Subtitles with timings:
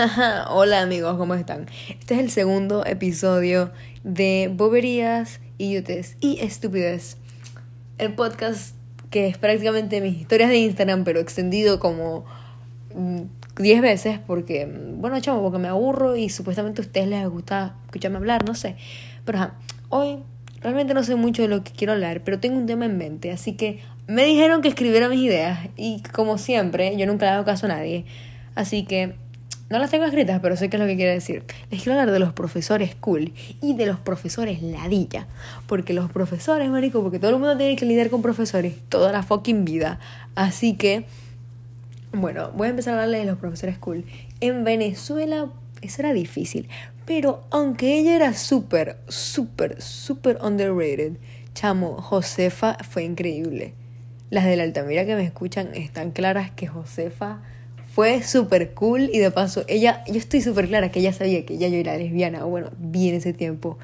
[0.48, 1.66] Hola amigos, ¿cómo están?
[1.88, 3.70] Este es el segundo episodio
[4.02, 7.18] de Boberías, Idiotes y Estupidez.
[7.98, 8.76] El podcast
[9.10, 12.24] que es prácticamente mis historias de Instagram, pero extendido como
[12.94, 17.28] 10 mm, veces porque, mm, bueno, chamo, porque me aburro y supuestamente a ustedes les
[17.28, 18.76] gusta escucharme hablar, no sé.
[19.26, 19.50] Pero
[19.90, 20.20] hoy
[20.62, 23.32] realmente no sé mucho de lo que quiero hablar, pero tengo un tema en mente,
[23.32, 27.44] así que me dijeron que escribiera mis ideas y como siempre, yo nunca le hago
[27.44, 28.06] caso a nadie.
[28.54, 29.14] Así que
[29.70, 31.44] no las tengo escritas, pero sé qué es lo que quiere decir.
[31.70, 35.28] Les quiero hablar de los profesores cool y de los profesores ladilla.
[35.68, 39.22] Porque los profesores, marico, porque todo el mundo tiene que lidiar con profesores toda la
[39.22, 40.00] fucking vida.
[40.34, 41.04] Así que,
[42.12, 44.04] bueno, voy a empezar a hablarle de los profesores cool.
[44.40, 45.48] En Venezuela,
[45.82, 46.68] eso era difícil.
[47.06, 51.12] Pero aunque ella era súper, súper, súper underrated,
[51.54, 53.74] chamo, Josefa fue increíble.
[54.30, 57.38] Las de la Altamira que me escuchan están claras que Josefa
[57.92, 61.58] fue súper cool y de paso, ella, yo estoy súper clara que ella sabía que
[61.58, 63.78] ya yo era lesbiana, bueno, bien ese tiempo.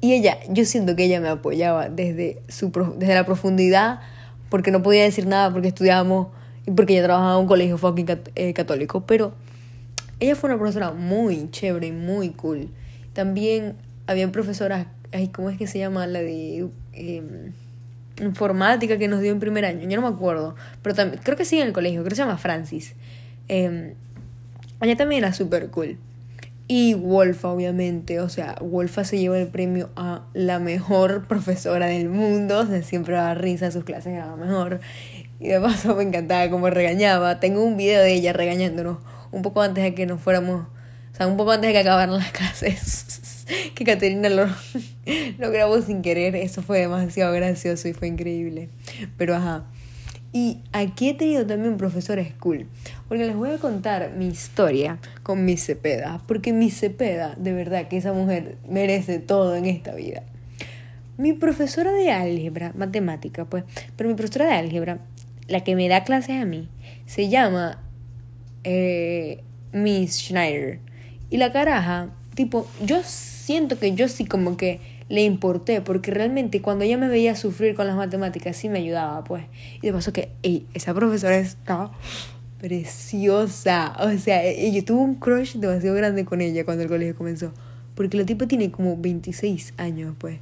[0.00, 4.00] Y ella, yo siento que ella me apoyaba desde, su, desde la profundidad,
[4.48, 6.28] porque no podía decir nada, porque estudiábamos
[6.66, 9.34] y porque ella trabajaba en un colegio fucking eh, católico, pero
[10.20, 12.68] ella fue una profesora muy chévere y muy cool.
[13.12, 13.74] También
[14.06, 16.06] había profesoras, ay, ¿cómo es que se llama?
[16.06, 17.52] La de em,
[18.20, 21.44] informática que nos dio en primer año, yo no me acuerdo, pero también, creo que
[21.44, 22.94] sí en el colegio, creo que se llama Francis.
[23.52, 23.94] Eh,
[24.80, 25.98] ella también era súper cool.
[26.68, 32.08] Y Wolfa, obviamente, o sea, Wolfa se lleva el premio a la mejor profesora del
[32.08, 34.80] mundo, o sea, siempre daba risa, sus clases eran mejor.
[35.38, 37.40] Y de paso me encantaba cómo regañaba.
[37.40, 38.98] Tengo un video de ella regañándonos
[39.32, 40.66] un poco antes de que nos fuéramos,
[41.12, 43.44] o sea, un poco antes de que acabaran las clases.
[43.74, 44.46] que Caterina lo,
[45.38, 48.70] lo grabó sin querer, eso fue demasiado gracioso y fue increíble.
[49.18, 49.64] Pero ajá.
[50.32, 52.66] Y aquí he tenido también profesores cool,
[53.06, 57.88] porque les voy a contar mi historia con mi Cepeda, porque mi Cepeda, de verdad
[57.88, 60.22] que esa mujer merece todo en esta vida.
[61.18, 65.00] Mi profesora de álgebra, matemática, pues, pero mi profesora de álgebra,
[65.48, 66.70] la que me da clases a mí,
[67.04, 67.82] se llama
[68.64, 69.42] eh,
[69.72, 70.80] Miss Schneider.
[71.28, 76.62] Y la caraja, tipo, yo siento que yo sí como que le importé, porque realmente
[76.62, 79.44] cuando ella me veía sufrir con las matemáticas, sí me ayudaba, pues.
[79.80, 80.30] Y de paso que,
[80.74, 81.90] esa profesora está
[82.60, 83.96] preciosa.
[84.00, 87.52] O sea, yo tuve un crush demasiado grande con ella cuando el colegio comenzó.
[87.94, 90.38] Porque la tipa tiene como 26 años, pues.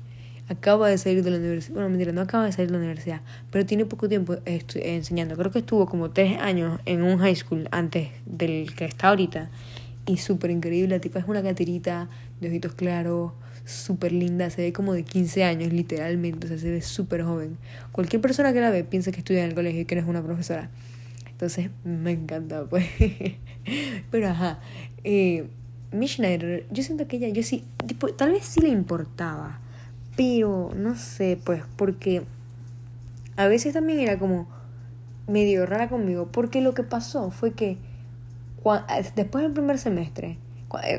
[0.48, 1.75] Acaba de salir de la universidad.
[1.75, 3.21] Bueno, mentira, no acaba de salir de la universidad.
[3.50, 5.37] Pero tiene poco tiempo enseñando.
[5.37, 9.48] Creo que estuvo como 3 años en un high school antes del que está ahorita.
[10.06, 10.97] Y súper increíble.
[10.97, 12.09] La tipa es una caterita
[12.41, 13.32] de ojitos claros
[13.65, 17.56] súper linda, se ve como de 15 años literalmente, o sea, se ve súper joven.
[17.93, 20.09] Cualquier persona que la ve piensa que estudia en el colegio y que no es
[20.09, 20.71] una profesora.
[21.31, 22.87] Entonces, me encanta, pues.
[24.10, 24.60] Pero ajá,
[25.04, 25.48] eh,
[25.93, 29.60] Schneider, yo siento que ella, yo sí, tipo, tal vez sí le importaba,
[30.16, 32.22] pero no sé, pues, porque
[33.37, 34.48] a veces también era como
[35.27, 37.78] medio rara conmigo, porque lo que pasó fue que
[39.16, 40.37] después del primer semestre,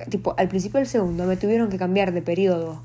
[0.10, 2.82] tipo, al principio del segundo me tuvieron que cambiar de periodo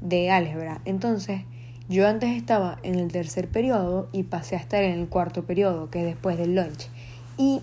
[0.00, 0.80] de álgebra.
[0.84, 1.42] Entonces,
[1.88, 5.90] yo antes estaba en el tercer periodo y pasé a estar en el cuarto periodo,
[5.90, 6.88] que es después del lunch.
[7.36, 7.62] Y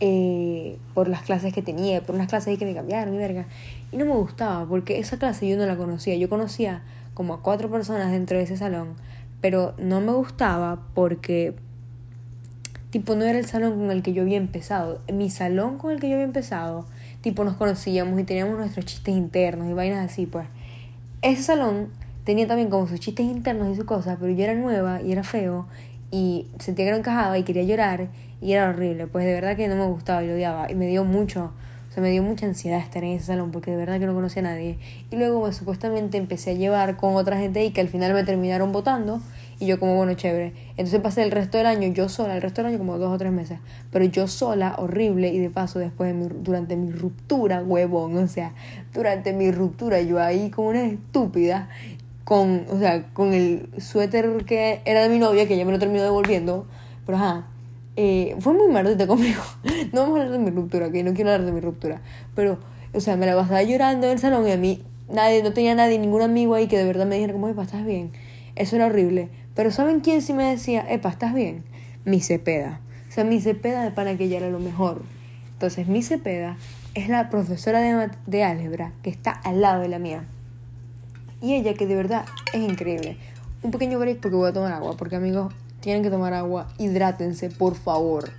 [0.00, 3.46] eh, por las clases que tenía, por unas clases que me cambiaron y verga.
[3.90, 6.14] Y no me gustaba, porque esa clase yo no la conocía.
[6.16, 6.82] Yo conocía
[7.14, 8.94] como a cuatro personas dentro de ese salón,
[9.40, 11.54] pero no me gustaba porque,
[12.90, 15.00] tipo, no era el salón con el que yo había empezado.
[15.12, 16.86] Mi salón con el que yo había empezado
[17.22, 20.46] tipo nos conocíamos y teníamos nuestros chistes internos y vainas así, pues.
[21.22, 21.88] Ese salón
[22.24, 25.22] tenía también como sus chistes internos y sus cosas, pero yo era nueva y era
[25.22, 25.66] feo
[26.10, 28.08] y sentía que no encajaba y quería llorar
[28.40, 30.86] y era horrible, pues de verdad que no me gustaba y lo odiaba y me
[30.88, 31.52] dio mucho,
[31.88, 34.14] o sea, me dio mucha ansiedad estar en ese salón porque de verdad que no
[34.14, 34.78] conocía a nadie.
[35.10, 38.24] Y luego pues, supuestamente empecé a llevar con otra gente y que al final me
[38.24, 39.20] terminaron votando
[39.62, 40.54] y yo como, bueno, chévere.
[40.70, 43.16] Entonces pasé el resto del año yo sola, el resto del año como dos o
[43.16, 43.60] tres meses,
[43.92, 48.26] pero yo sola, horrible, y de paso después de mi, durante mi ruptura, huevón, o
[48.26, 48.54] sea,
[48.92, 51.68] durante mi ruptura yo ahí como una estúpida,
[52.24, 55.78] con, o sea, con el suéter que era de mi novia, que ya me lo
[55.78, 56.66] terminó devolviendo,
[57.06, 57.46] pero ajá,
[57.94, 59.42] eh, fue muy maldita conmigo.
[59.92, 62.02] no vamos a hablar de mi ruptura, que no quiero hablar de mi ruptura,
[62.34, 62.58] pero,
[62.92, 65.76] o sea, me la pasaba llorando en el salón y a mí nadie, no tenía
[65.76, 68.10] nadie, ningún amigo ahí que de verdad me dijera como, estás bien.
[68.54, 69.30] Eso era horrible.
[69.54, 71.64] Pero ¿saben quién sí me decía, epa, ¿estás bien?
[72.04, 72.80] Mi Cepeda.
[73.08, 75.02] O sea, mi Cepeda de pana que ya era lo mejor.
[75.52, 76.56] Entonces, mi Cepeda
[76.94, 80.24] es la profesora de, de álgebra que está al lado de la mía.
[81.40, 83.18] Y ella que de verdad es increíble.
[83.62, 84.96] Un pequeño break porque voy a tomar agua.
[84.96, 86.68] Porque amigos, tienen que tomar agua.
[86.78, 88.30] Hidrátense, por favor.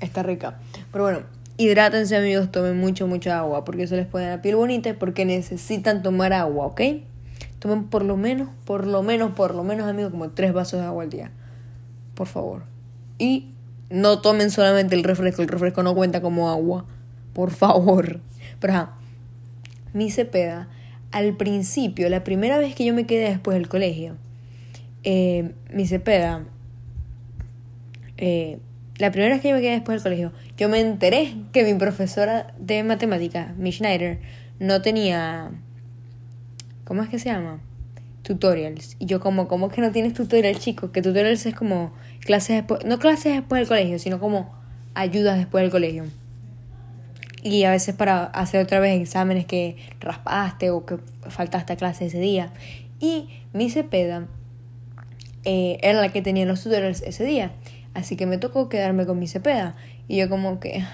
[0.00, 0.58] está rica.
[0.92, 1.20] Pero bueno,
[1.56, 5.24] hidrátense amigos, tomen mucho, mucha agua, porque eso les pone la piel bonita y porque
[5.24, 6.80] necesitan tomar agua, ¿ok?
[7.58, 10.86] Tomen por lo menos, por lo menos, por lo menos amigos, como tres vasos de
[10.86, 11.30] agua al día.
[12.14, 12.64] Por favor.
[13.18, 13.50] Y
[13.90, 16.84] no tomen solamente el refresco, el refresco no cuenta como agua.
[17.32, 18.20] Por favor.
[18.60, 18.94] Pero ajá,
[19.92, 20.68] mi cepeda,
[21.10, 24.16] al principio, la primera vez que yo me quedé después del colegio,
[25.04, 26.44] eh, mi cepeda,
[28.18, 28.58] eh,
[28.98, 31.74] la primera vez que yo me quedé después del colegio, yo me enteré que mi
[31.74, 34.20] profesora de matemáticas, Miss Schneider,
[34.58, 35.50] no tenía.
[36.84, 37.60] ¿Cómo es que se llama?
[38.22, 38.96] Tutorials.
[38.98, 40.90] Y yo, como, ¿cómo que no tienes tutorial, chicos?
[40.90, 42.84] Que tutorials es como clases después.
[42.84, 44.54] No clases después del colegio, sino como
[44.94, 46.04] ayudas después del colegio.
[47.42, 50.98] Y a veces para hacer otra vez exámenes que raspaste o que
[51.28, 52.50] faltaste a clase ese día.
[52.98, 54.26] Y mi cepeda
[55.44, 57.52] eh, era la que tenía los tutorials ese día.
[57.96, 59.74] Así que me tocó quedarme con mi cepeda.
[60.06, 60.84] Y yo como que,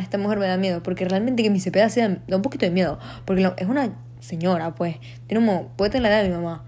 [0.00, 0.82] esta mujer me da miedo.
[0.82, 2.98] Porque realmente que mi cepeda sea, da un poquito de miedo.
[3.24, 4.96] Porque es una señora, pues.
[5.28, 6.64] Tiene como, puede tener la edad de mi mamá.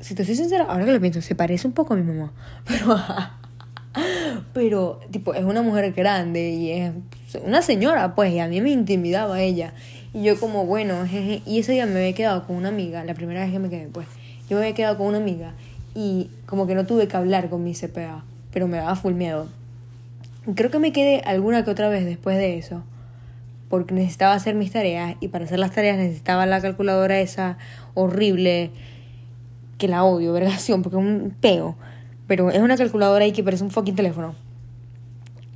[0.00, 2.32] Si te soy sincera, ahora que lo pienso, se parece un poco a mi mamá.
[2.66, 3.00] Pero,
[4.52, 6.92] pero, tipo, es una mujer grande y es
[7.44, 8.32] una señora, pues.
[8.32, 9.74] Y a mí me intimidaba ella.
[10.12, 11.42] Y yo como, bueno, jeje.
[11.46, 13.86] Y ese día me había quedado con una amiga, la primera vez que me quedé,
[13.86, 14.08] pues.
[14.48, 15.54] Yo me había quedado con una amiga
[15.94, 19.48] y como que no tuve que hablar con mi CPA pero me daba full miedo.
[20.54, 22.82] Creo que me quedé alguna que otra vez después de eso,
[23.68, 27.58] porque necesitaba hacer mis tareas y para hacer las tareas necesitaba la calculadora esa
[27.94, 28.70] horrible,
[29.78, 31.76] que la odio, vergación, porque es un peo,
[32.26, 34.34] pero es una calculadora ahí que parece un fucking teléfono.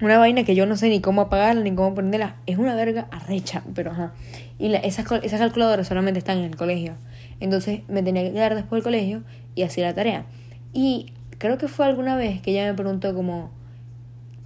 [0.01, 2.35] Una vaina que yo no sé ni cómo apagarla ni cómo prenderla.
[2.47, 4.13] Es una verga arrecha, pero ajá.
[4.59, 6.95] Y la, esas, esas calculadoras solamente están en el colegio.
[7.39, 9.23] Entonces me tenía que quedar después del colegio
[9.55, 10.27] y hacía la tarea.
[10.73, 13.51] Y creo que fue alguna vez que ella me preguntó como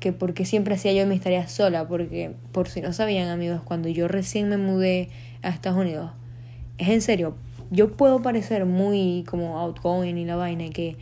[0.00, 3.60] que por qué siempre hacía yo mis tareas sola, porque por si no sabían amigos,
[3.64, 5.08] cuando yo recién me mudé
[5.42, 6.12] a Estados Unidos,
[6.78, 7.36] es en serio,
[7.70, 10.96] yo puedo parecer muy como outgoing y la vaina y que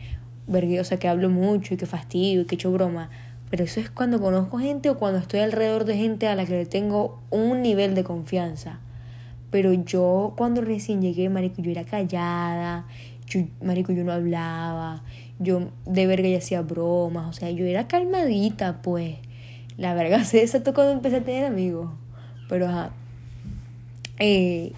[0.47, 3.09] o sea, que hablo mucho y que fastidio y que echo broma,
[3.49, 6.53] pero eso es cuando conozco gente o cuando estoy alrededor de gente a la que
[6.53, 8.79] le tengo un nivel de confianza.
[9.51, 12.85] Pero yo cuando recién llegué, marico, yo era callada,
[13.27, 15.03] yo, marico, yo no hablaba,
[15.39, 19.17] yo de verga ya hacía bromas, o sea, yo era calmadita, pues.
[19.77, 21.91] La verga se desató cuando empecé a tener amigos.
[22.49, 22.91] Pero ajá.
[24.19, 24.73] Eh,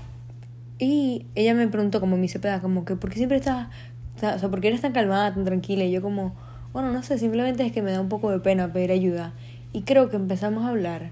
[0.79, 3.67] y ella me preguntó, como mi cepeda, como que, ¿por qué siempre estás,
[4.15, 5.83] o sea, por qué eres tan calmada, tan tranquila?
[5.83, 6.35] Y yo como,
[6.73, 9.33] bueno, no sé, simplemente es que me da un poco de pena pedir ayuda.
[9.73, 11.11] Y creo que empezamos a hablar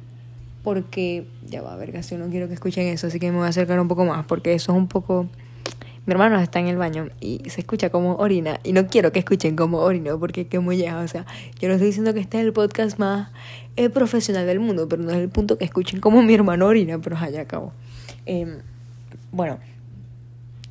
[0.63, 3.49] porque, ya va, verga, si no quiero que escuchen eso, así que me voy a
[3.49, 5.27] acercar un poco más, porque eso es un poco
[6.07, 8.61] mi hermano está en el baño y se escucha como orina.
[8.63, 11.01] Y no quiero que escuchen como orino porque qué molleja.
[11.01, 11.25] O sea,
[11.59, 13.29] yo no estoy diciendo que este es el podcast más
[13.75, 16.97] eh, profesional del mundo, pero no es el punto que escuchen como mi hermano orina,
[16.99, 17.73] pero allá acabo.
[18.25, 18.61] Eh,
[19.33, 19.59] bueno,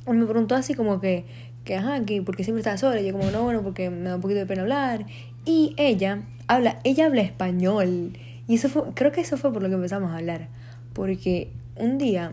[0.07, 1.25] me preguntó así como que,
[1.65, 2.99] que ajá, que porque siempre estaba sola.
[2.99, 5.05] Y yo como, no, bueno, porque me da un poquito de pena hablar.
[5.45, 8.17] Y ella habla, ella habla español.
[8.47, 10.47] Y eso fue, creo que eso fue por lo que empezamos a hablar.
[10.93, 12.31] Porque un día,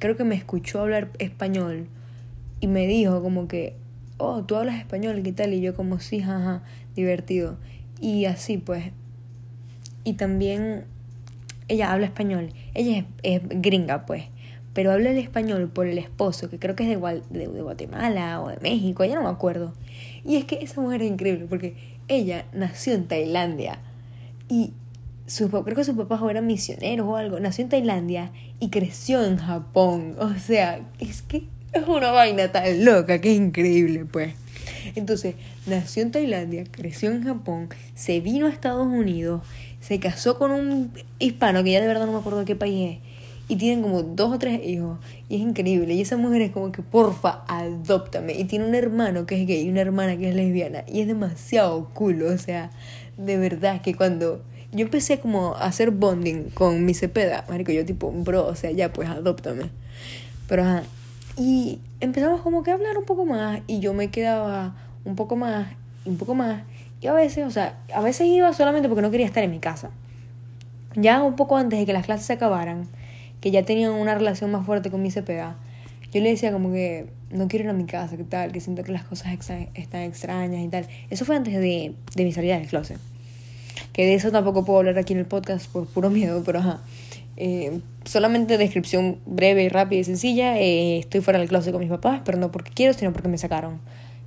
[0.00, 1.88] creo que me escuchó hablar español
[2.60, 3.76] y me dijo como que,
[4.18, 5.52] oh, tú hablas español, ¿qué tal?
[5.52, 6.62] Y yo como, sí, jaja,
[6.94, 7.56] divertido.
[8.00, 8.92] Y así pues.
[10.04, 10.84] Y también
[11.68, 12.50] ella habla español.
[12.74, 14.24] Ella es, gringa pues.
[14.72, 18.42] Pero habla el español por el esposo, que creo que es de, de, de Guatemala
[18.42, 19.72] o de México, ya no me acuerdo.
[20.24, 21.76] Y es que esa mujer es increíble porque
[22.08, 23.78] ella nació en Tailandia.
[24.48, 24.74] Y
[25.26, 27.40] su, creo que sus papás eran misioneros o algo.
[27.40, 30.16] Nació en Tailandia y creció en Japón.
[30.18, 31.44] O sea, es que
[31.76, 34.34] es una vaina tan loca que es increíble, pues.
[34.94, 35.34] Entonces,
[35.66, 39.42] nació en Tailandia, creció en Japón, se vino a Estados Unidos,
[39.80, 42.92] se casó con un hispano que ya de verdad no me acuerdo de qué país
[42.92, 43.16] es.
[43.48, 44.98] Y tienen como dos o tres hijos.
[45.28, 45.94] Y es increíble.
[45.94, 48.32] Y esa mujer es como que, porfa, adóptame.
[48.32, 50.82] Y tiene un hermano que es gay y una hermana que es lesbiana.
[50.88, 52.22] Y es demasiado cool.
[52.22, 52.72] O sea,
[53.16, 54.42] de verdad que cuando
[54.72, 58.72] yo empecé como a hacer bonding con mi cepeda, marico, yo tipo, bro, o sea,
[58.72, 59.70] ya pues adóptame.
[60.48, 60.82] Pero ajá,
[61.36, 64.74] y empezamos como que a hablar un poco más y yo me quedaba
[65.04, 65.68] un poco más,
[66.04, 66.62] un poco más.
[67.00, 69.58] Y a veces, o sea, a veces iba solamente porque no quería estar en mi
[69.58, 69.90] casa.
[70.94, 72.88] Ya un poco antes de que las clases se acabaran,
[73.40, 75.56] que ya tenían una relación más fuerte con mi CPA,
[76.10, 78.82] yo le decía como que no quiero ir a mi casa, que tal, que siento
[78.82, 79.32] que las cosas
[79.74, 80.86] están extrañas y tal.
[81.10, 82.98] Eso fue antes de, de mi salida del closet.
[83.92, 86.80] Que de eso tampoco puedo hablar aquí en el podcast por puro miedo, pero ajá.
[87.36, 90.58] Eh, solamente descripción breve, rápida y sencilla.
[90.58, 93.38] Eh, estoy fuera del closet con mis papás, pero no porque quiero, sino porque me
[93.38, 93.80] sacaron.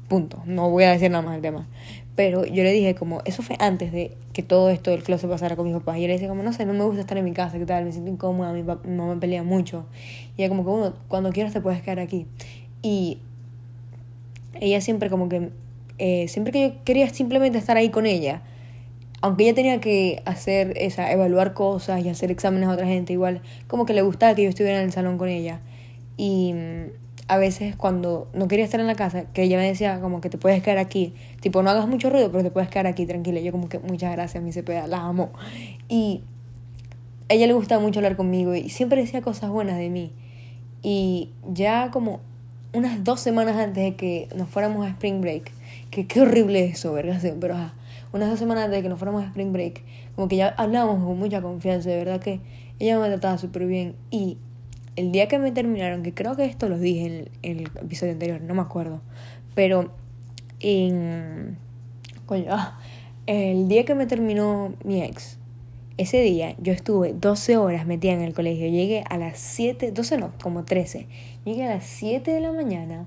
[0.07, 0.41] Punto.
[0.45, 1.67] No voy a decir nada más del tema.
[2.15, 5.55] Pero yo le dije como, eso fue antes de que todo esto del closet pasara
[5.55, 5.97] con mis papás.
[5.97, 7.65] Y yo le decía como, no sé, no me gusta estar en mi casa, ¿qué
[7.65, 7.85] tal?
[7.85, 9.85] Me siento incómoda, mi, mi mamá me pelea mucho.
[10.35, 12.25] Y ella como que, uno, cuando quieras te puedes quedar aquí.
[12.81, 13.19] Y
[14.59, 15.51] ella siempre como que,
[15.97, 18.41] eh, siempre que yo quería simplemente estar ahí con ella,
[19.21, 23.41] aunque ella tenía que hacer esa, evaluar cosas y hacer exámenes a otra gente, igual
[23.67, 25.59] como que le gustaba que yo estuviera en el salón con ella.
[26.17, 26.53] Y
[27.27, 30.29] a veces cuando no quería estar en la casa, que ella me decía como que
[30.29, 33.39] te puedes quedar aquí, tipo no hagas mucho ruido, pero te puedes quedar aquí tranquila.
[33.39, 35.31] Yo como que muchas gracias, mi cepeda, la amo.
[35.87, 36.23] Y
[37.29, 40.11] a ella le gustaba mucho hablar conmigo y siempre decía cosas buenas de mí.
[40.81, 42.21] Y ya como
[42.73, 45.51] unas dos semanas antes de que nos fuéramos a Spring Break,
[45.91, 47.21] que qué horrible eso, ¿verdad?
[47.39, 47.73] Pero ajá,
[48.11, 49.83] unas dos semanas de que nos fuéramos a Spring Break,
[50.15, 52.41] como que ya hablábamos con mucha confianza, de verdad que
[52.79, 54.37] ella me trataba súper bien y
[54.95, 58.41] el día que me terminaron, que creo que esto lo dije en, el episodio anterior,
[58.41, 59.01] no me acuerdo,
[59.55, 59.91] pero
[60.59, 61.57] en...
[62.25, 62.79] Coño, ah,
[63.25, 65.39] el día que me terminó mi ex,
[65.99, 68.69] ese día yo estuve 12 horas metida en el colegio.
[68.69, 71.07] Llegué a las 7, 12 no, como 13.
[71.43, 73.05] Llegué a las 7 de la mañana.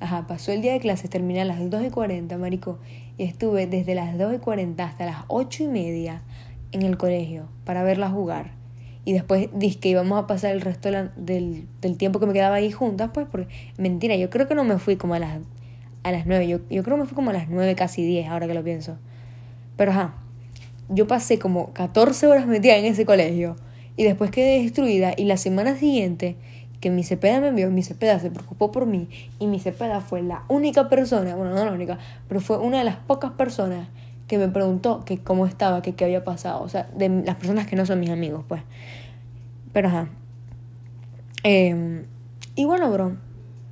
[0.00, 2.80] Ajá, pasó el día de clases, terminé a las 2 y 40, marico.
[3.22, 6.22] Estuve desde las 2 y 40 hasta las 8 y media
[6.72, 8.62] en el colegio para verla jugar
[9.04, 12.56] y después dije que íbamos a pasar el resto del, del, tiempo que me quedaba
[12.56, 15.40] ahí juntas, pues, porque mentira, yo creo que no me fui como a las,
[16.04, 18.28] a las 9, yo, yo creo que me fui como a las 9, casi 10,
[18.28, 18.98] ahora que lo pienso.
[19.76, 20.14] Pero ajá,
[20.88, 23.56] yo pasé como 14 horas metida en ese colegio
[23.96, 26.36] y después quedé destruida y la semana siguiente
[26.82, 29.08] que mi cepeda me envió, mi cepeda se preocupó por mí
[29.38, 31.98] y mi cepeda fue la única persona, bueno, no la única,
[32.28, 33.88] pero fue una de las pocas personas
[34.26, 36.62] que me preguntó que cómo estaba, que qué había pasado.
[36.62, 38.62] O sea, de las personas que no son mis amigos, pues.
[39.72, 40.08] Pero ajá.
[41.42, 42.04] Em,
[42.54, 43.16] y bueno, bro.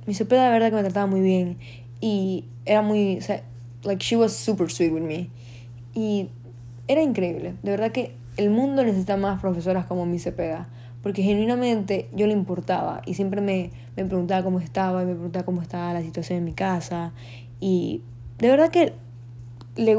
[0.05, 1.57] Mi cepeda de verdad que me trataba muy bien.
[1.99, 3.19] Y era muy.
[3.83, 5.29] Like, she was super sweet with me.
[5.95, 6.29] Y
[6.87, 7.55] era increíble.
[7.63, 10.69] De verdad que el mundo necesita más profesoras como mi cepeda.
[11.03, 13.01] Porque genuinamente yo le importaba.
[13.05, 15.03] Y siempre me, me preguntaba cómo estaba.
[15.03, 17.13] Y me preguntaba cómo estaba la situación en mi casa.
[17.59, 18.01] Y
[18.39, 18.93] de verdad que
[19.75, 19.97] le,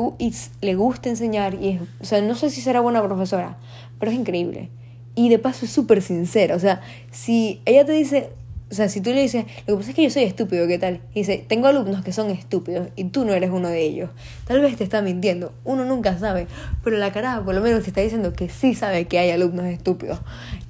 [0.61, 3.57] le gusta enseñar y es, o sea, no sé si será buena profesora,
[3.99, 4.69] pero es increíble.
[5.15, 6.81] Y de paso es súper sincera, o sea,
[7.11, 8.31] si ella te dice,
[8.73, 10.79] o sea, si tú le dices, lo que pasa es que yo soy estúpido, ¿qué
[10.79, 11.03] tal?
[11.13, 14.09] Y dice, tengo alumnos que son estúpidos y tú no eres uno de ellos.
[14.47, 16.47] Tal vez te está mintiendo, uno nunca sabe,
[16.83, 19.67] pero la cara por lo menos te está diciendo que sí sabe que hay alumnos
[19.67, 20.21] estúpidos.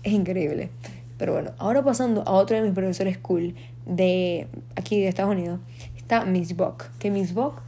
[0.02, 0.70] Es increíble.
[1.16, 3.54] Pero bueno, ahora pasando a otro de mis profesores cool
[3.86, 5.60] de aquí de Estados Unidos,
[5.96, 6.86] está Miss Buck.
[6.98, 7.62] Que Miss Buck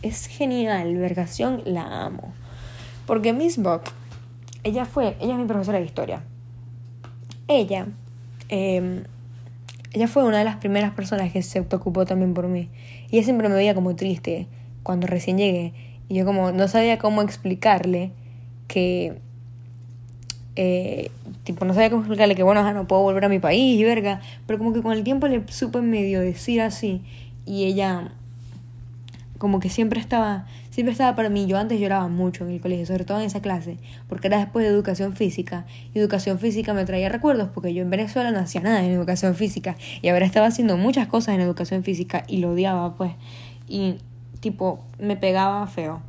[0.00, 2.32] es genial, vergación, la amo.
[3.06, 3.82] Porque Miss Buck,
[4.64, 6.22] ella fue, ella es mi profesora de historia.
[7.46, 7.88] Ella,
[8.48, 9.04] em,
[9.92, 12.68] ella fue una de las primeras personas que se preocupó también por mí.
[13.10, 14.46] Y ella siempre me veía como triste
[14.82, 15.72] cuando recién llegué.
[16.08, 18.12] Y yo como no sabía cómo explicarle
[18.68, 19.18] que...
[20.58, 21.10] Eh,
[21.44, 24.20] tipo, no sabía cómo explicarle que, bueno, no puedo volver a mi país y verga.
[24.46, 27.02] Pero como que con el tiempo le supe medio decir así.
[27.44, 28.12] Y ella
[29.38, 31.46] como que siempre estaba, siempre estaba para mí.
[31.46, 33.78] Yo antes lloraba mucho en el colegio, sobre todo en esa clase,
[34.10, 35.64] porque era después de educación física.
[35.94, 39.34] Y educación física me traía recuerdos, porque yo en Venezuela no hacía nada en educación
[39.34, 39.78] física.
[40.02, 43.12] Y ahora estaba haciendo muchas cosas en educación física y lo odiaba, pues.
[43.66, 43.94] Y
[44.40, 46.02] tipo, me pegaba feo.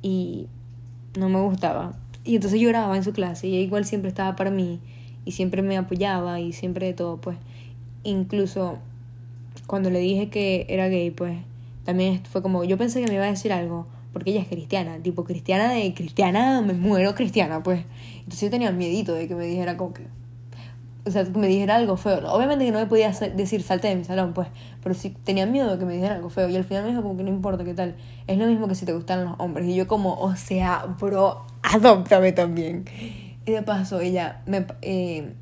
[0.00, 0.46] Y
[1.18, 1.92] no me gustaba.
[2.24, 4.80] Y entonces lloraba en su clase y ella igual siempre estaba para mí.
[5.26, 7.36] Y siempre me apoyaba y siempre de todo, pues.
[8.04, 8.78] Incluso
[9.66, 11.36] cuando le dije que era gay, pues
[11.84, 13.86] también fue como, yo pensé que me iba a decir algo,
[14.18, 17.84] porque ella es cristiana, tipo cristiana de cristiana, me muero cristiana, pues.
[18.18, 20.06] Entonces yo tenía miedito de que me dijera como que,
[21.06, 22.20] o sea, que me dijera algo feo.
[22.30, 24.48] Obviamente que no me podía decir salte de mi salón, pues,
[24.82, 26.48] pero sí tenía miedo de que me dijera algo feo.
[26.48, 27.96] Y al final me dijo como que no importa qué tal,
[28.26, 29.66] es lo mismo que si te gustan los hombres.
[29.68, 32.84] Y yo como, o sea, bro, adóptame también.
[33.46, 34.66] Y de paso, ella me...
[34.82, 35.32] Eh,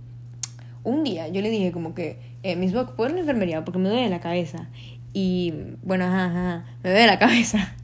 [0.85, 3.65] un día yo le dije como que, eh, Miss Buck, ¿puedo ir a la enfermería?
[3.65, 4.69] Porque me duele la cabeza.
[5.13, 5.53] Y
[5.83, 7.75] bueno, ajá, me ve la cabeza.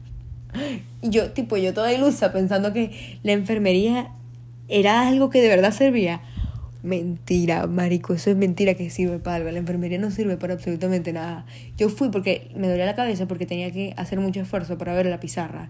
[1.01, 4.11] Y yo, tipo, yo toda ilusa pensando que la enfermería
[4.67, 6.21] era algo que de verdad servía.
[6.81, 9.51] Mentira, marico, eso es mentira que sirve para algo.
[9.51, 11.45] La enfermería no sirve para absolutamente nada.
[11.77, 15.05] Yo fui porque me dolía la cabeza porque tenía que hacer mucho esfuerzo para ver
[15.05, 15.69] la pizarra.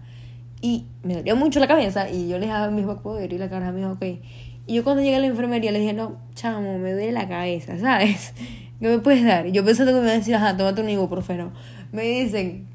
[0.62, 3.24] Y me dolía mucho la cabeza y yo le dije a mi hijo, ¿puedo?
[3.24, 4.06] Y la cara me dijo, ok.
[4.66, 7.78] Y yo cuando llegué a la enfermería le dije, no, chamo, me duele la cabeza,
[7.80, 8.34] ¿sabes?
[8.80, 9.48] ¿Qué me puedes dar?
[9.48, 11.52] Yo pensando que me iban a decir, ajá, tómate un ibuprofeno.
[11.92, 12.66] Me dicen,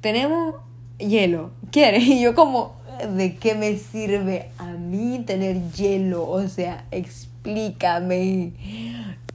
[0.00, 0.56] tenemos
[0.98, 2.04] hielo, ¿quieres?
[2.06, 2.76] Y yo como,
[3.16, 6.28] ¿de qué me sirve a mí tener hielo?
[6.28, 8.52] O sea, explícame.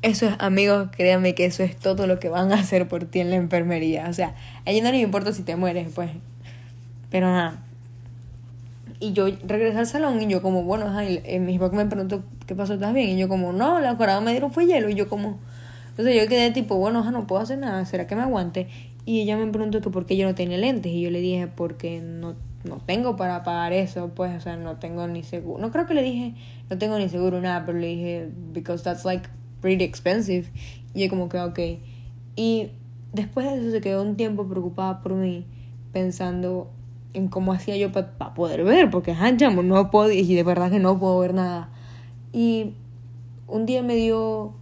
[0.01, 3.21] Eso es, amigos, créanme que eso es todo lo que van a hacer por ti
[3.21, 4.07] en la enfermería.
[4.09, 6.11] O sea, a ellos no les importa si te mueres, pues.
[7.09, 7.63] Pero nada.
[8.99, 11.85] Y yo regresé al salón y yo como, bueno, ajá, y eh, mi papá me
[11.85, 12.73] preguntó, ¿qué pasó?
[12.73, 13.09] ¿Estás bien?
[13.09, 14.89] Y yo como, no, la corada me dieron fue hielo.
[14.89, 15.39] Y yo como,
[15.89, 18.67] entonces yo quedé tipo, bueno, ajá, no puedo hacer nada, ¿será que me aguante?
[19.05, 20.91] Y ella me preguntó que por qué yo no tenía lentes.
[20.91, 24.77] Y yo le dije, porque no, no tengo para pagar eso, pues, o sea, no
[24.77, 25.61] tengo ni seguro.
[25.61, 26.35] No creo que le dije,
[26.69, 29.27] no tengo ni seguro nada, pero le dije, because that's like
[29.61, 30.47] pretty expensive.
[30.93, 31.59] Y ella como que, ok.
[32.35, 32.71] Y
[33.11, 35.45] después de eso se quedó un tiempo preocupada por mí,
[35.91, 36.71] pensando
[37.13, 40.79] en cómo hacía yo para poder ver, porque, ajá, no puedo, y de verdad que
[40.79, 41.69] no puedo ver nada.
[42.31, 42.73] Y
[43.47, 44.53] un día me dio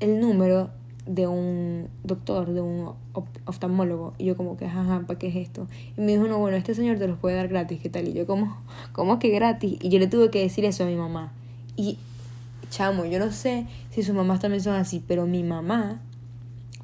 [0.00, 0.70] el número
[1.06, 2.92] de un doctor, de un
[3.44, 4.14] oftalmólogo.
[4.18, 5.68] Y yo como que, jaja, ¿para qué es esto?
[5.96, 8.08] Y me dijo, no, bueno, este señor te los puede dar gratis, ¿qué tal?
[8.08, 8.56] Y yo como,
[8.92, 9.78] ¿cómo que gratis?
[9.80, 11.32] Y yo le tuve que decir eso a mi mamá.
[11.76, 11.98] Y,
[12.70, 16.00] chamo, yo no sé si sus mamás también son así, pero mi mamá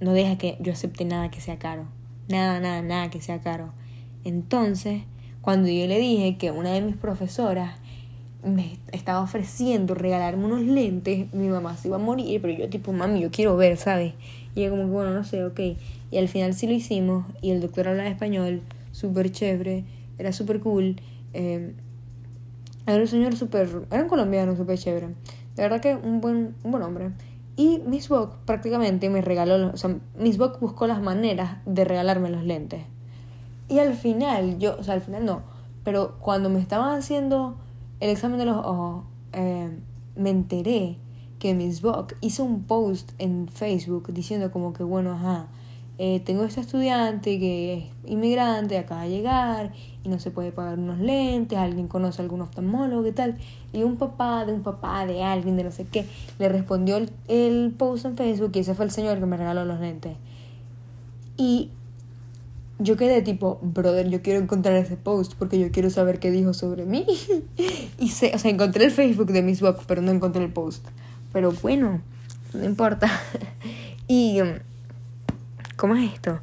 [0.00, 1.85] no deja que yo acepte nada que sea caro.
[2.29, 3.73] Nada, nada, nada que sea caro.
[4.25, 5.02] Entonces,
[5.41, 7.82] cuando yo le dije que una de mis profesoras
[8.45, 12.93] me estaba ofreciendo regalarme unos lentes, mi mamá se iba a morir, pero yo tipo,
[12.93, 14.15] mami, yo quiero ver, ¿sabes?
[14.55, 15.61] Y yo como que, bueno, no sé, ok.
[16.11, 19.85] Y al final sí lo hicimos y el doctor hablaba español, súper chévere,
[20.19, 20.97] era súper cool.
[21.33, 21.73] Eh,
[22.87, 25.09] era un señor súper, era un colombiano súper chévere.
[25.55, 27.11] De verdad que un buen, un buen hombre.
[27.57, 32.31] Y Miss Bock prácticamente me regaló, o sea, Miss Bock buscó las maneras de regalarme
[32.31, 32.83] los lentes.
[33.69, 35.43] Y al final, yo, o sea, al final no,
[35.85, 37.57] pero cuando me estaban haciendo
[38.03, 39.71] el examen de los ojos, eh,
[40.17, 40.99] me enteré
[41.39, 45.47] que Miss Bock hizo un post en Facebook diciendo como que, bueno, ajá,
[45.99, 50.81] eh, tengo esta estudiante que es inmigrante, acaba de llegar y no se puede pagar
[50.81, 53.39] unos lentes, alguien conoce a algún oftalmólogo, ¿qué tal?
[53.73, 56.05] Y un papá de un papá de alguien de no sé qué
[56.41, 59.65] le respondió el, el post en Facebook y ese fue el señor que me regaló
[59.65, 60.17] los lentes.
[61.37, 61.71] Y
[62.79, 66.55] yo quedé tipo, brother, yo quiero encontrar ese post porque yo quiero saber qué dijo
[66.55, 67.07] sobre mí.
[67.99, 70.87] y sé, o sea, encontré el Facebook de Miss Box, pero no encontré el post.
[71.33, 72.01] Pero bueno,
[72.53, 73.09] no importa.
[74.09, 74.40] y,
[75.77, 76.40] ¿cómo es esto?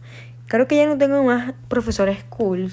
[0.47, 2.71] Creo que ya no tengo más profesores cool.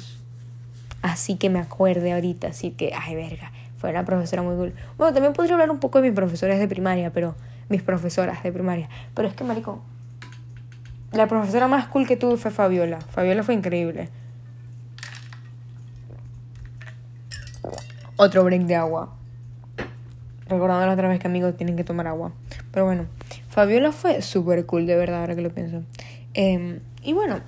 [1.02, 4.74] Así que me acuerde ahorita, así que, ay, verga, fue una profesora muy cool.
[4.98, 7.36] Bueno, también podría hablar un poco de mis profesores de primaria, pero
[7.68, 8.88] mis profesoras de primaria.
[9.14, 9.82] Pero es que, marico,
[11.12, 13.00] la profesora más cool que tuve fue Fabiola.
[13.00, 14.08] Fabiola fue increíble.
[18.16, 19.14] Otro break de agua.
[20.48, 22.32] Recordando la otra vez que amigos tienen que tomar agua.
[22.70, 23.06] Pero bueno,
[23.48, 25.82] Fabiola fue súper cool, de verdad, ahora que lo pienso.
[26.34, 27.40] Em, y bueno,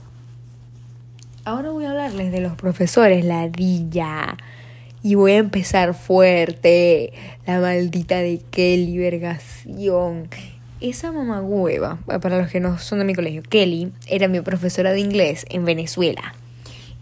[1.44, 4.36] ahora voy a hablarles de los profesores, la Dilla.
[5.02, 7.12] Y voy a empezar fuerte.
[7.46, 10.28] La maldita de Kelly, vergación
[10.80, 14.92] esa mamá hueva, para los que no son de mi colegio, Kelly, era mi profesora
[14.92, 16.34] de inglés en Venezuela.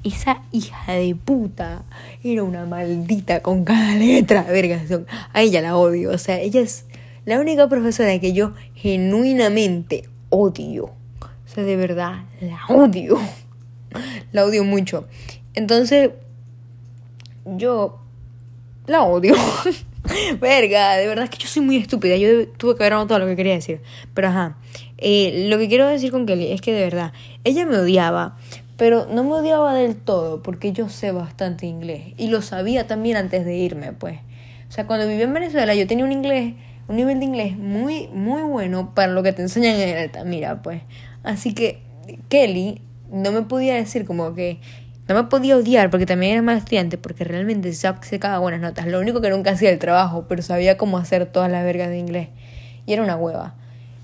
[0.05, 1.83] Esa hija de puta
[2.23, 4.81] era una maldita con cada letra, verga.
[5.33, 6.13] A ella la odio.
[6.13, 6.85] O sea, ella es
[7.25, 10.85] la única profesora que yo genuinamente odio.
[10.85, 13.19] O sea, de verdad, la odio.
[14.33, 15.07] La odio mucho.
[15.55, 16.11] Entonces,
[17.45, 17.99] yo
[18.87, 19.35] la odio.
[20.41, 22.17] Verga, de verdad es que yo soy muy estúpida.
[22.17, 23.81] Yo tuve que haber anotado lo que quería decir.
[24.15, 24.57] Pero ajá.
[24.99, 27.13] Eh, lo que quiero decir con Kelly es que de verdad,
[27.45, 28.37] ella me odiaba.
[28.77, 32.13] Pero no me odiaba del todo porque yo sé bastante inglés.
[32.19, 34.19] Y lo sabía también antes de irme, pues.
[34.69, 36.55] O sea, cuando viví en Venezuela yo tenía un inglés,
[36.89, 40.83] un nivel de inglés muy, muy bueno para lo que te enseñan en Altamira, pues.
[41.23, 41.83] Así que
[42.29, 44.59] Kelly no me podía decir como que
[45.09, 48.87] no me podía odiar porque también era mal estudiante, porque realmente sacaba buenas notas.
[48.87, 51.99] Lo único que nunca hacía el trabajo, pero sabía cómo hacer todas las vergas de
[51.99, 52.29] inglés.
[52.87, 53.55] Y era una hueva.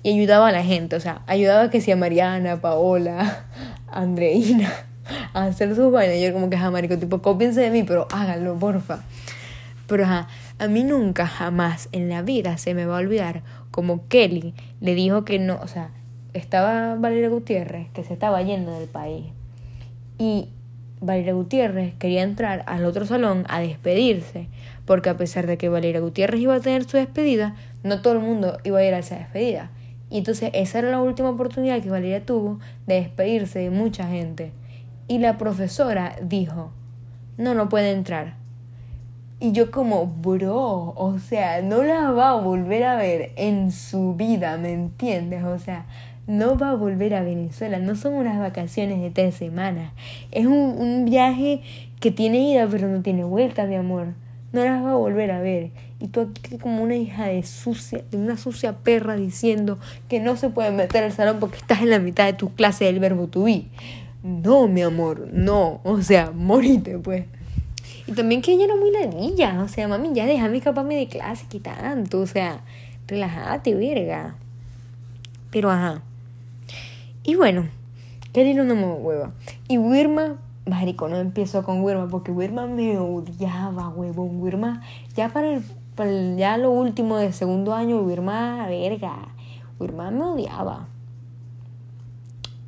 [0.01, 3.45] Y ayudaba a la gente, o sea, ayudaba a que sea Mariana, Paola,
[3.91, 4.71] Andreina
[5.33, 6.19] a hacer sus vainas.
[6.19, 9.03] Yo como que, ajá, marico, tipo, cópiense de mí, pero háganlo, porfa.
[9.87, 10.27] Pero ajá,
[10.59, 14.95] a mí nunca, jamás en la vida se me va a olvidar como Kelly le
[14.95, 15.89] dijo que no, o sea,
[16.33, 19.25] estaba Valeria Gutiérrez, que se estaba yendo del país.
[20.17, 20.49] Y
[21.03, 24.47] Valeria Gutiérrez quería entrar al otro salón a despedirse,
[24.85, 28.19] porque a pesar de que Valeria Gutiérrez iba a tener su despedida, no todo el
[28.19, 29.69] mundo iba a ir a esa despedida.
[30.09, 34.53] Y entonces esa era la última oportunidad que Valeria tuvo de despedirse de mucha gente.
[35.07, 36.71] Y la profesora dijo,
[37.37, 38.35] no, no puede entrar.
[39.41, 44.15] Y yo como, bro, o sea, no la va a volver a ver en su
[44.15, 45.43] vida, ¿me entiendes?
[45.43, 45.85] O sea,
[46.27, 49.91] no va a volver a Venezuela, no son unas vacaciones de tres semanas,
[50.31, 51.61] es un, un viaje
[51.99, 54.07] que tiene ida pero no tiene vuelta, mi amor.
[54.51, 55.71] No las va a volver a ver.
[55.99, 60.35] Y tú aquí como una hija de sucia, de una sucia perra diciendo que no
[60.35, 63.27] se puede meter al salón porque estás en la mitad de tu clase del verbo
[63.27, 63.63] to be.
[64.21, 67.25] no, mi amor, no, o sea, morite, pues.
[68.05, 71.45] Y también que ella era muy ladilla, o sea, mami, ya déjame escaparme de clase,
[71.49, 72.61] que tanto, o sea,
[73.07, 74.35] relájate, verga.
[75.51, 76.01] Pero ajá.
[77.23, 77.67] Y bueno,
[78.33, 79.31] que tiene una hueva.
[79.67, 84.41] Y Wirma, marico, no empezó con Wirma, porque Wirma me odiaba, huevón.
[84.41, 84.81] Wirma,
[85.15, 89.29] ya para el, ya lo último de segundo año, Wirma, verga.
[89.79, 90.87] Wirma me odiaba.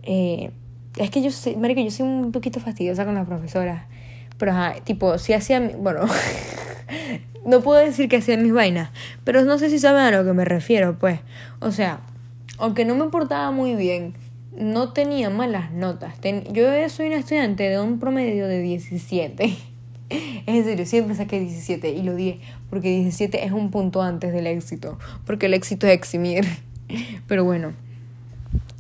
[0.03, 0.51] Eh,
[0.97, 3.83] es que yo soy, marico, yo soy un poquito fastidiosa con las profesoras.
[4.37, 6.01] Pero ajá, tipo, si hacía, bueno,
[7.45, 8.89] no puedo decir que hacían mis vainas,
[9.23, 11.19] pero no sé si saben a lo que me refiero, pues.
[11.59, 11.99] O sea,
[12.57, 14.13] aunque no me portaba muy bien,
[14.57, 16.15] no tenía malas notas.
[16.51, 19.55] yo soy una estudiante de un promedio de 17.
[20.45, 22.39] en serio, siempre saqué 17 y lo dije
[22.69, 26.45] porque 17 es un punto antes del éxito, porque el éxito es eximir.
[27.27, 27.73] Pero bueno,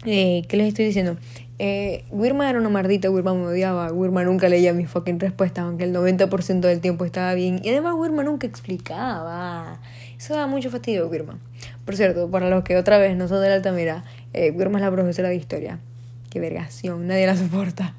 [0.05, 1.17] eh, ¿qué les estoy diciendo?
[1.57, 5.85] Eh, Wirma era una mardita, Wirma me odiaba, Wirma nunca leía mis fucking respuestas, aunque
[5.85, 7.61] el 90% del tiempo estaba bien.
[7.63, 9.79] Y además Wirma nunca explicaba.
[10.17, 11.39] Eso da mucho fastidio, Wirma.
[11.85, 14.03] Por cierto, para los que otra vez no son de la Altamira,
[14.35, 15.79] eh, es la profesora de historia.
[16.29, 17.95] Qué vergación, nadie la soporta.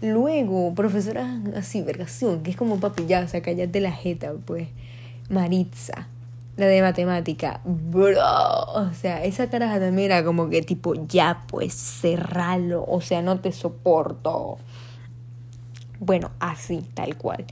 [0.00, 4.68] Luego, profesora así, vergación, que es como papi, ya, o sea, cállate la jeta, pues.
[5.28, 6.08] Maritza
[6.58, 8.18] la de matemática, bro,
[8.74, 13.38] o sea, esa caraja también era como que tipo, ya pues cerralo, o sea, no
[13.38, 14.58] te soporto.
[16.00, 17.44] Bueno, así, tal cual.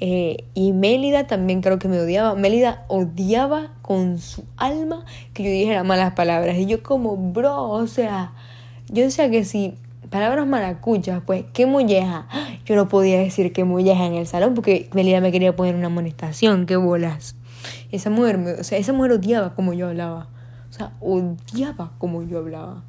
[0.00, 2.34] Eh, y Mélida también creo que me odiaba.
[2.34, 6.56] Mélida odiaba con su alma que yo dijera malas palabras.
[6.58, 8.32] Y yo como, bro, o sea,
[8.88, 9.76] yo decía que si
[10.10, 12.26] palabras maracuchas, pues, qué molleja.
[12.64, 15.86] Yo no podía decir qué molleja en el salón porque Mélida me quería poner una
[15.86, 17.36] amonestación, qué bolas.
[17.90, 20.28] Esa mujer, o sea, esa mujer odiaba como yo hablaba.
[20.70, 22.84] O sea, odiaba como yo hablaba.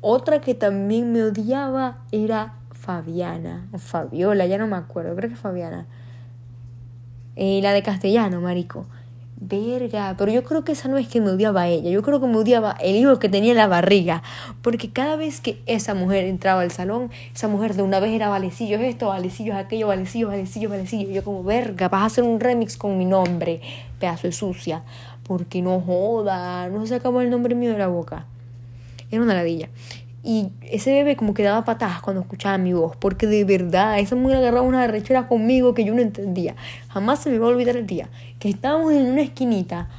[0.00, 2.54] Otra que también me odiaba era
[2.84, 5.86] Fabiana, o Fabiola, ya no me acuerdo, creo que Fabiana.
[7.34, 8.84] Eh, la de castellano, marico.
[9.40, 12.20] Verga, pero yo creo que esa no es que me odiaba a ella, yo creo
[12.20, 14.22] que me odiaba el hijo que tenía en la barriga,
[14.62, 18.28] porque cada vez que esa mujer entraba al salón, esa mujer de una vez era
[18.28, 22.76] valecillos esto, valecillos aquello, valecillos, valecillos, valecillos, yo como, verga, vas a hacer un remix
[22.76, 23.60] con mi nombre,
[23.98, 24.82] pedazo de sucia,
[25.24, 28.26] porque no joda, no sacamos el nombre mío de la boca.
[29.10, 29.68] Era una ladilla.
[30.26, 34.16] Y ese bebé como que daba patadas cuando escuchaba mi voz, porque de verdad, esa
[34.16, 36.56] mujer agarraba una rechera conmigo que yo no entendía.
[36.88, 38.08] Jamás se me va a olvidar el día
[38.38, 39.90] que estábamos en una esquinita,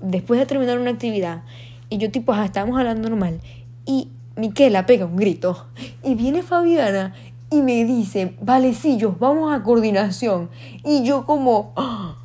[0.00, 1.42] después de terminar una actividad,
[1.90, 3.40] y yo tipo, estábamos hablando normal,
[3.84, 5.66] y Miquela pega un grito,
[6.02, 7.14] y viene Fabiana
[7.50, 10.50] y me dice, valecillos, vamos a coordinación.
[10.82, 12.16] Y yo como, ¡Ah!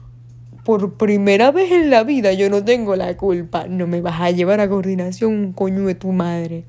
[0.63, 4.31] por primera vez en la vida yo no tengo la culpa, no me vas a
[4.31, 6.65] llevar a coordinación, coño de tu madre.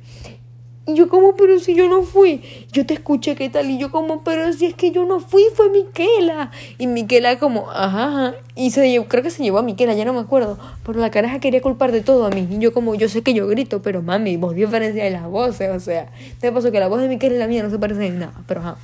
[0.91, 3.91] Y yo como, pero si yo no fui, yo te escuché qué tal, y yo
[3.91, 6.51] como, pero si es que yo no fui, fue Miquela.
[6.79, 8.35] Y Miquela como, ajá, ajá.
[8.57, 10.59] Y se llevó, creo que se llevó a Miquela, ya no me acuerdo.
[10.85, 12.49] Pero la caraja quería culpar de todo a mí.
[12.51, 15.71] Y yo como, yo sé que yo grito, pero mami, vos diferencia de las voces,
[15.71, 16.11] o sea.
[16.41, 18.35] Te pasó que la voz de Miquela y la mía no se parecen en nada,
[18.49, 18.77] pero ajá.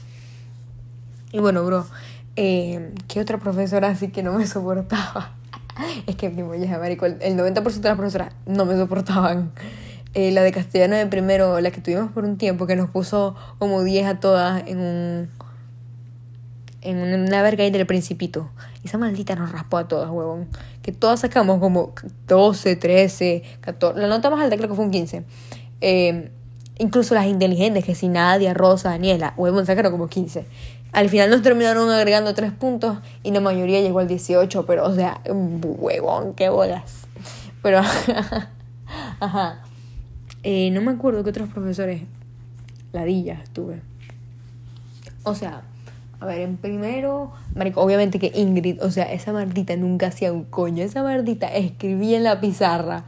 [1.32, 1.86] Y bueno, bro,
[2.36, 5.32] eh, ¿qué otra profesora así que no me soportaba?
[6.06, 9.52] es que mi molleja, marico, el 90% de las profesoras no me soportaban.
[10.18, 13.36] Eh, la de castellano de primero, la que tuvimos por un tiempo, que nos puso
[13.58, 15.28] como 10 a todas en un.
[16.80, 18.48] en una verga ahí del Principito.
[18.82, 20.48] Esa maldita nos raspó a todas, huevón.
[20.80, 21.92] Que todas sacamos como
[22.28, 24.00] 12, 13, 14.
[24.00, 25.24] La nota más alta creo que fue un 15.
[25.82, 26.30] Eh,
[26.78, 30.46] incluso las inteligentes, que si Nadia, Rosa, Daniela, huevón, sacaron como 15.
[30.92, 34.94] Al final nos terminaron agregando 3 puntos y la mayoría llegó al 18, pero o
[34.94, 37.06] sea, huevón, qué bolas.
[37.60, 37.80] Pero,
[39.20, 39.60] ajá.
[40.48, 42.02] Eh, no me acuerdo que otros profesores
[42.92, 43.80] ladillas tuve.
[45.24, 45.62] O sea,
[46.20, 50.44] a ver, en primero, marico, obviamente que Ingrid, o sea, esa maldita nunca hacía un
[50.44, 50.84] coño.
[50.84, 53.06] Esa maldita escribía en la pizarra.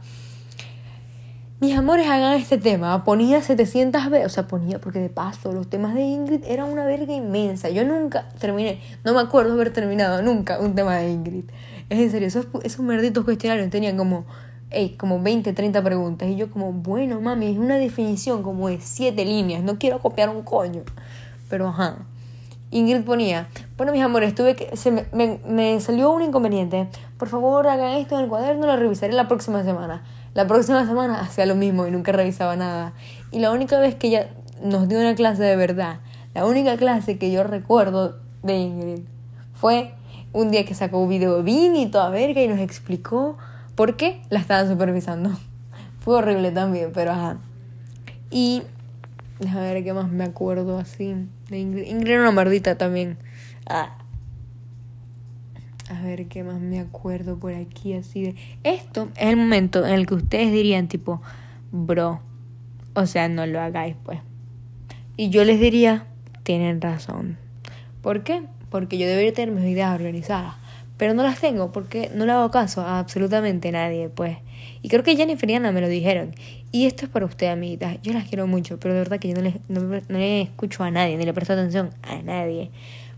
[1.61, 3.05] Mis amores, hagan este tema.
[3.05, 6.83] Ponía 700 veces, o sea, ponía, porque de paso, los temas de Ingrid eran una
[6.83, 7.69] verga inmensa.
[7.69, 11.45] Yo nunca terminé, no me acuerdo haber terminado nunca un tema de Ingrid.
[11.87, 14.25] Es en serio, esos, esos malditos cuestionarios tenían como
[14.97, 16.29] como 20, 30 preguntas.
[16.29, 20.29] Y yo como, bueno, mami, es una definición como de 7 líneas, no quiero copiar
[20.29, 20.83] un coño.
[21.49, 21.97] Pero ajá.
[22.71, 25.05] Ingrid ponía, bueno, mis amores, tuve que, se me,
[25.47, 26.87] me, salió un inconveniente.
[27.17, 30.03] Por favor, hagan esto en el cuaderno, lo revisaré la próxima semana.
[30.35, 32.93] La próxima semana hacía lo mismo y nunca revisaba nada.
[33.31, 34.29] Y la única vez que ella
[34.61, 35.99] nos dio una clase de verdad,
[36.35, 39.01] la única clase que yo recuerdo de Ingrid,
[39.53, 39.93] fue
[40.31, 43.37] un día que sacó un video bien y toda verga y nos explicó
[43.79, 44.21] ¿Por qué?
[44.29, 45.31] La estaban supervisando.
[46.01, 47.37] Fue horrible también, pero ajá.
[48.29, 48.63] Y
[49.39, 51.15] Déjame ver qué más me acuerdo así.
[51.49, 51.87] De Ingrid.
[51.87, 53.17] Ingrid era una mardita también.
[53.65, 53.97] Ah.
[55.89, 58.35] A ver qué más me acuerdo por aquí así de...
[58.63, 61.21] Esto es el momento en el que ustedes dirían tipo,
[61.71, 62.19] bro,
[62.95, 64.19] o sea, no lo hagáis pues.
[65.15, 66.05] Y yo les diría,
[66.43, 67.37] tienen razón.
[68.01, 68.43] ¿Por qué?
[68.69, 70.55] Porque yo debería tener mis ideas organizadas.
[70.99, 74.37] Pero no las tengo porque no le hago caso a absolutamente nadie, pues.
[74.81, 76.35] Y creo que Jennifer y Ana me lo dijeron.
[76.73, 78.01] Y esto es para ustedes, amiguitas.
[78.03, 80.91] Yo las quiero mucho, pero de verdad que yo no no, no le escucho a
[80.91, 82.69] nadie, ni le presto atención a nadie.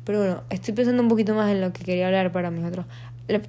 [0.05, 2.85] Pero bueno, estoy pensando un poquito más en lo que quería hablar para mis otros.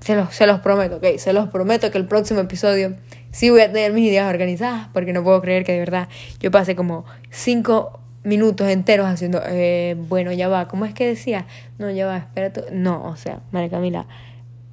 [0.01, 1.18] Se los, se los prometo, ok.
[1.18, 2.97] Se los prometo que el próximo episodio
[3.33, 6.09] sí voy a tener mis ideas organizadas, porque no puedo creer que de verdad
[6.40, 11.47] yo pase como cinco minutos enteros haciendo, eh, bueno, ya va, ¿cómo es que decía?
[11.79, 12.65] No, ya va, espérate.
[12.73, 14.07] No, o sea, María Camila,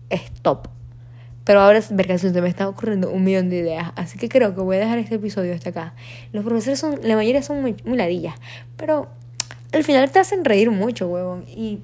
[0.09, 0.67] stop.
[1.43, 3.91] Pero ahora, verga, se me está ocurriendo un millón de ideas.
[3.95, 5.95] Así que creo que voy a dejar este episodio hasta acá.
[6.31, 8.35] Los profesores son, la mayoría son muy, muy ladillas.
[8.77, 9.07] Pero
[9.73, 11.45] al final te hacen reír mucho, huevón.
[11.47, 11.79] Y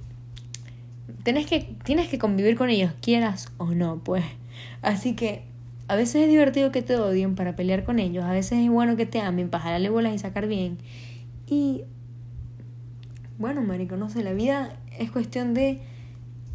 [1.23, 4.23] tienes que, tienes que convivir con ellos, quieras o no, pues.
[4.83, 5.41] Así que
[5.87, 8.23] a veces es divertido que te odien para pelear con ellos.
[8.23, 10.77] A veces es bueno que te amen para jalarle bolas y sacar bien.
[11.47, 11.83] Y
[13.37, 15.81] bueno, marico, no sé, la vida es cuestión de,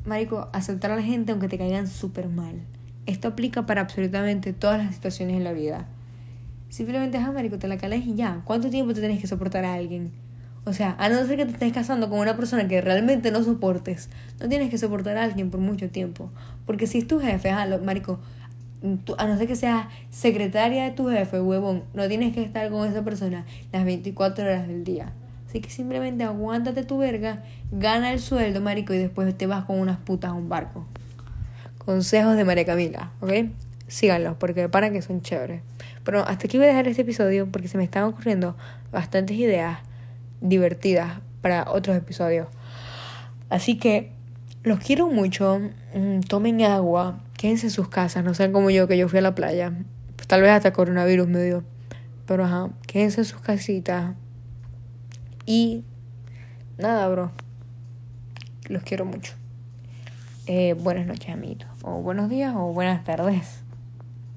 [0.04, 2.62] marico, aceptar a la gente aunque te caigan súper mal.
[3.06, 5.88] Esto aplica para absolutamente todas las situaciones en la vida.
[6.68, 8.42] Simplemente, ah, marico, te la calas y ya.
[8.44, 10.12] ¿Cuánto tiempo te tienes que soportar a alguien?
[10.64, 13.42] O sea, a no ser que te estés casando con una persona que realmente no
[13.42, 16.30] soportes, no tienes que soportar a alguien por mucho tiempo.
[16.66, 18.20] Porque si es tu jefe, ah, marico,
[19.18, 22.88] a no ser que seas secretaria de tu jefe, huevón, no tienes que estar con
[22.88, 25.12] esa persona las 24 horas del día.
[25.46, 29.80] Así que simplemente aguántate tu verga, gana el sueldo, marico, y después te vas con
[29.80, 30.86] unas putas a un barco.
[31.78, 33.32] Consejos de María Camila, ¿ok?
[33.88, 35.62] Síganlos, porque para que son chéveres.
[36.04, 38.56] Pero hasta aquí voy a dejar este episodio porque se me están ocurriendo
[38.92, 39.78] bastantes ideas
[40.40, 42.46] divertidas para otros episodios.
[43.48, 44.12] Así que
[44.62, 45.60] los quiero mucho.
[45.94, 49.22] Mm, tomen agua, quédense en sus casas, no sean como yo que yo fui a
[49.22, 49.72] la playa.
[50.14, 51.64] Pues tal vez hasta coronavirus me dio.
[52.26, 54.14] Pero ajá, quédense en sus casitas.
[55.46, 55.86] Y
[56.76, 57.32] nada, bro.
[58.68, 59.32] Los quiero mucho.
[60.44, 61.70] Eh, buenas noches, amiguitos.
[61.82, 63.62] O buenos días o buenas tardes.